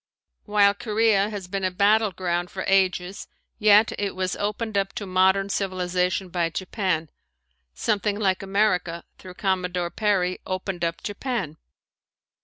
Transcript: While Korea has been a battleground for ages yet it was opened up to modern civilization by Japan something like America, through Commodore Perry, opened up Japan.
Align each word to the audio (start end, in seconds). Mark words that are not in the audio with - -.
While 0.45 0.73
Korea 0.73 1.29
has 1.29 1.47
been 1.47 1.63
a 1.63 1.69
battleground 1.69 2.49
for 2.49 2.63
ages 2.65 3.27
yet 3.59 3.91
it 3.99 4.15
was 4.15 4.35
opened 4.35 4.75
up 4.75 4.93
to 4.93 5.05
modern 5.05 5.49
civilization 5.49 6.29
by 6.29 6.49
Japan 6.49 7.11
something 7.75 8.17
like 8.19 8.41
America, 8.41 9.03
through 9.19 9.35
Commodore 9.35 9.91
Perry, 9.91 10.39
opened 10.43 10.83
up 10.83 11.03
Japan. 11.03 11.57